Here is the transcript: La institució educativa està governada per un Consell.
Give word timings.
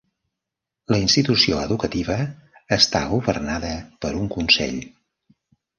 La 0.93 0.97
institució 1.01 1.59
educativa 1.67 2.17
està 2.81 3.05
governada 3.15 3.75
per 4.05 4.17
un 4.25 4.31
Consell. 4.39 4.83